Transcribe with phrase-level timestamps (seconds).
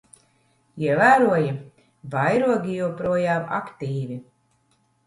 [0.85, 1.51] Ievēroji?
[2.17, 4.23] Vairogi joprojām aktīvi.